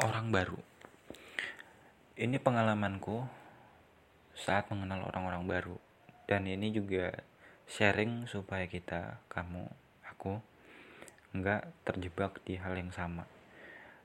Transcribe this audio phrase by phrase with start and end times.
[0.00, 0.56] orang baru.
[2.16, 3.20] Ini pengalamanku
[4.32, 5.76] saat mengenal orang-orang baru.
[6.24, 7.12] Dan ini juga
[7.68, 9.68] sharing supaya kita, kamu,
[10.08, 10.40] aku
[11.36, 13.28] nggak terjebak di hal yang sama.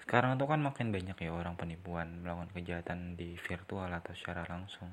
[0.00, 4.88] Sekarang tuh kan makin banyak ya orang penipuan melakukan kejahatan di virtual atau secara langsung.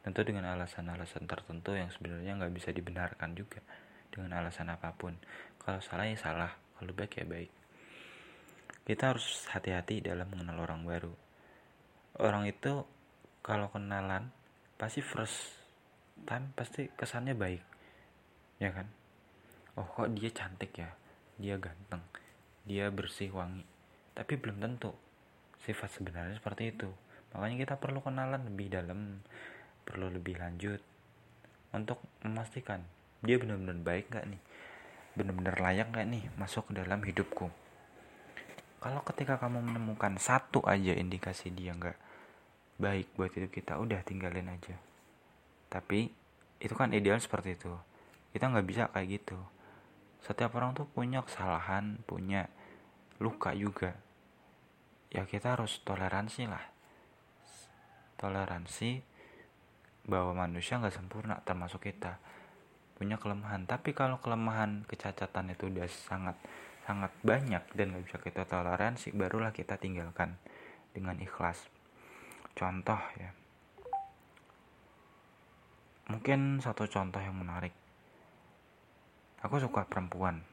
[0.00, 3.60] Tentu dengan alasan-alasan tertentu yang sebenarnya nggak bisa dibenarkan juga
[4.08, 5.12] dengan alasan apa pun.
[5.60, 7.61] Kalau salah ya salah, kalau baik ya baik
[8.82, 11.14] kita harus hati-hati dalam mengenal orang baru.
[12.18, 12.82] Orang itu
[13.38, 14.34] kalau kenalan
[14.74, 15.54] pasti first
[16.26, 17.62] time pasti kesannya baik.
[18.58, 18.90] Ya kan?
[19.78, 20.90] Oh kok dia cantik ya?
[21.38, 22.02] Dia ganteng.
[22.66, 23.62] Dia bersih wangi.
[24.18, 24.90] Tapi belum tentu
[25.62, 26.90] sifat sebenarnya seperti itu.
[27.38, 29.22] Makanya kita perlu kenalan lebih dalam
[29.86, 30.82] perlu lebih lanjut
[31.70, 32.82] untuk memastikan
[33.22, 34.42] dia benar-benar baik gak nih?
[35.14, 37.62] Benar-benar layak gak nih masuk ke dalam hidupku
[38.82, 41.94] kalau ketika kamu menemukan satu aja indikasi dia nggak
[42.82, 44.74] baik buat hidup kita udah tinggalin aja.
[45.70, 46.10] Tapi
[46.58, 47.70] itu kan ideal seperti itu.
[48.34, 49.38] Kita nggak bisa kayak gitu.
[50.18, 52.50] Setiap orang tuh punya kesalahan punya
[53.22, 53.94] luka juga.
[55.14, 56.66] Ya kita harus toleransi lah.
[58.18, 58.98] Toleransi
[60.10, 62.18] bahwa manusia nggak sempurna termasuk kita.
[62.98, 63.62] Punya kelemahan.
[63.62, 66.34] Tapi kalau kelemahan kecacatan itu udah sangat
[66.82, 70.34] sangat banyak dan gak bisa kita toleransi barulah kita tinggalkan
[70.90, 71.70] dengan ikhlas.
[72.52, 73.30] Contoh ya.
[76.10, 77.72] Mungkin satu contoh yang menarik.
[79.40, 80.44] Aku suka perempuan.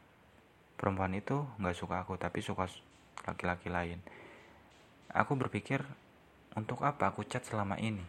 [0.80, 2.70] Perempuan itu nggak suka aku tapi suka
[3.28, 4.00] laki-laki lain.
[5.12, 5.84] Aku berpikir
[6.56, 8.06] untuk apa aku chat selama ini?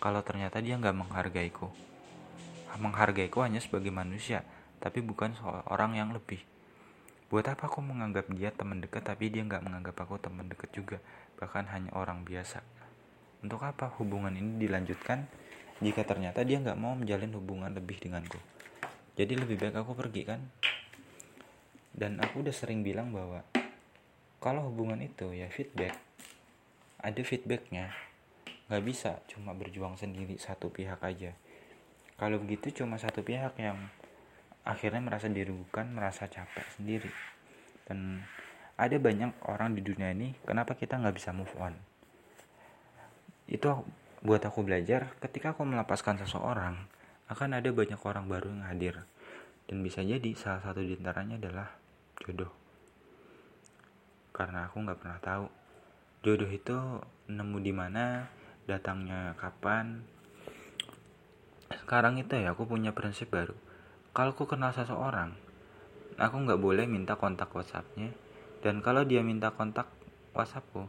[0.00, 1.68] Kalau ternyata dia nggak menghargaiku.
[2.80, 4.46] Menghargaiku hanya sebagai manusia
[4.80, 6.40] tapi bukan seorang yang lebih
[7.30, 10.98] Buat apa aku menganggap dia teman dekat tapi dia nggak menganggap aku teman dekat juga,
[11.38, 12.58] bahkan hanya orang biasa.
[13.46, 15.30] Untuk apa hubungan ini dilanjutkan
[15.78, 18.34] jika ternyata dia nggak mau menjalin hubungan lebih denganku?
[19.14, 20.42] Jadi lebih baik aku pergi kan?
[21.94, 23.46] Dan aku udah sering bilang bahwa
[24.42, 25.94] kalau hubungan itu ya feedback,
[26.98, 27.94] ada feedbacknya,
[28.66, 31.38] nggak bisa cuma berjuang sendiri satu pihak aja.
[32.18, 33.78] Kalau begitu cuma satu pihak yang
[34.64, 37.10] akhirnya merasa dirugikan merasa capek sendiri.
[37.88, 38.22] Dan
[38.76, 41.74] ada banyak orang di dunia ini kenapa kita nggak bisa move on?
[43.50, 43.84] Itu
[44.20, 46.76] buat aku belajar ketika aku melepaskan seseorang
[47.30, 48.94] akan ada banyak orang baru yang hadir.
[49.70, 51.68] Dan bisa jadi salah satu di antaranya adalah
[52.18, 52.50] jodoh.
[54.34, 55.46] Karena aku nggak pernah tahu
[56.26, 56.76] jodoh itu
[57.30, 58.26] nemu di mana
[58.66, 60.02] datangnya kapan.
[61.70, 63.69] Sekarang itu ya aku punya prinsip baru
[64.10, 65.38] kalau aku kenal seseorang,
[66.18, 68.10] aku nggak boleh minta kontak WhatsAppnya.
[68.60, 69.86] Dan kalau dia minta kontak
[70.34, 70.84] WhatsAppku,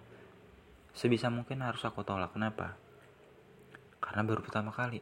[0.91, 2.33] sebisa mungkin harus aku tolak.
[2.33, 2.75] Kenapa?
[4.01, 4.99] Karena baru pertama kali.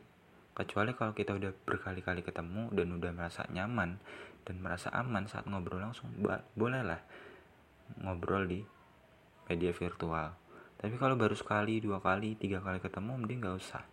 [0.51, 3.95] Kecuali kalau kita udah berkali-kali ketemu dan udah merasa nyaman
[4.43, 6.11] dan merasa aman saat ngobrol langsung,
[6.59, 6.99] bolehlah
[8.03, 8.59] ngobrol di
[9.47, 10.35] media virtual.
[10.75, 13.83] Tapi kalau baru sekali, dua kali, tiga kali ketemu, mending nggak usah.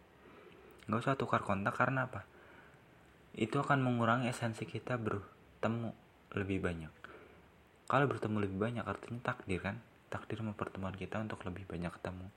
[0.91, 2.27] Nggak usah tukar kontak karena apa?
[3.37, 5.93] Itu akan mengurangi esensi kita bertemu
[6.33, 6.93] lebih banyak.
[7.87, 9.77] Kalau bertemu lebih banyak artinya takdir kan?
[10.09, 12.33] Takdir mempertemuan kita untuk lebih banyak ketemu.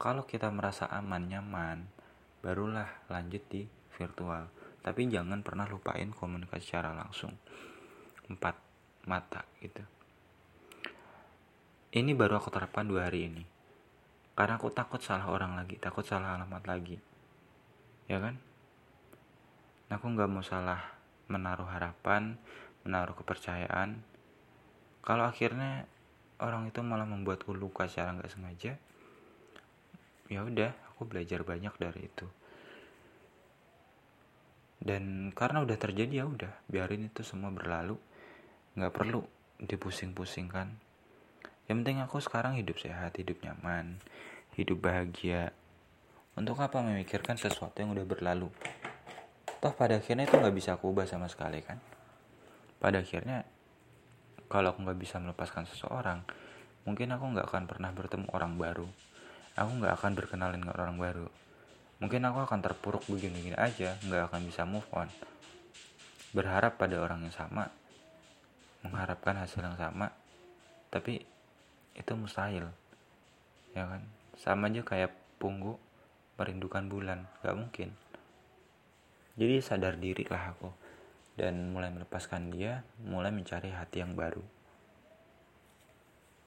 [0.00, 1.86] Kalau kita merasa aman, nyaman,
[2.40, 4.48] barulah lanjut di virtual.
[4.82, 7.36] Tapi jangan pernah lupain komunikasi secara langsung.
[8.26, 8.58] Empat
[9.06, 9.84] mata gitu.
[11.92, 13.44] Ini baru aku terapkan dua hari ini.
[14.32, 16.96] Karena aku takut salah orang lagi, takut salah alamat lagi.
[18.08, 18.40] Ya kan?
[19.92, 20.80] Aku nggak mau salah
[21.28, 22.36] menaruh harapan
[22.82, 24.02] menaruh kepercayaan.
[25.02, 25.86] Kalau akhirnya
[26.42, 28.72] orang itu malah membuatku luka secara nggak sengaja
[30.32, 32.26] ya udah aku belajar banyak dari itu.
[34.82, 37.94] Dan karena udah terjadi ya udah biarin itu semua berlalu.
[38.74, 39.22] Nggak perlu
[39.62, 40.74] dipusing-pusingkan.
[41.70, 44.02] Yang penting aku sekarang hidup sehat hidup nyaman
[44.56, 45.52] hidup bahagia.
[46.32, 48.48] Untuk apa memikirkan sesuatu yang udah berlalu
[49.62, 51.78] toh pada akhirnya itu nggak bisa aku ubah sama sekali kan?
[52.82, 53.46] Pada akhirnya
[54.50, 56.26] kalau aku nggak bisa melepaskan seseorang
[56.82, 58.90] mungkin aku nggak akan pernah bertemu orang baru.
[59.54, 61.30] Aku nggak akan berkenalan dengan orang baru.
[62.02, 65.06] Mungkin aku akan terpuruk begini-begini aja nggak akan bisa move on.
[66.34, 67.70] Berharap pada orang yang sama
[68.82, 70.10] mengharapkan hasil yang sama
[70.90, 71.22] tapi
[71.94, 72.66] itu mustahil
[73.78, 74.02] ya kan?
[74.42, 75.78] Sama aja kayak punggu
[76.34, 77.94] merindukan bulan gak mungkin
[79.36, 80.70] jadi sadar diri lah aku.
[81.32, 84.61] Dan mulai melepaskan dia mulai mencari hati yang baru